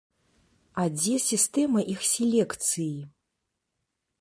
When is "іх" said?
1.97-2.01